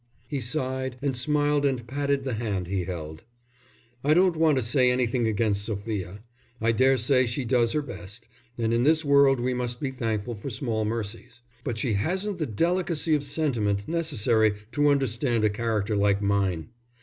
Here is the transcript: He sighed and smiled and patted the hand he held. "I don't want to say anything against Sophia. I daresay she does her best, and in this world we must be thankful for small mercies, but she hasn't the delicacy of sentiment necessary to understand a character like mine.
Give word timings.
He 0.27 0.41
sighed 0.41 0.97
and 1.03 1.15
smiled 1.15 1.63
and 1.63 1.85
patted 1.85 2.23
the 2.23 2.33
hand 2.33 2.65
he 2.65 2.85
held. 2.85 3.23
"I 4.03 4.15
don't 4.15 4.35
want 4.35 4.57
to 4.57 4.63
say 4.63 4.89
anything 4.89 5.27
against 5.27 5.63
Sophia. 5.63 6.23
I 6.59 6.71
daresay 6.71 7.27
she 7.27 7.45
does 7.45 7.73
her 7.73 7.83
best, 7.83 8.27
and 8.57 8.73
in 8.73 8.81
this 8.81 9.05
world 9.05 9.39
we 9.39 9.53
must 9.53 9.79
be 9.79 9.91
thankful 9.91 10.33
for 10.33 10.49
small 10.49 10.85
mercies, 10.85 11.41
but 11.63 11.77
she 11.77 11.93
hasn't 11.93 12.39
the 12.39 12.47
delicacy 12.47 13.13
of 13.13 13.23
sentiment 13.23 13.87
necessary 13.87 14.55
to 14.71 14.89
understand 14.89 15.43
a 15.43 15.51
character 15.51 15.95
like 15.95 16.19
mine. 16.19 16.69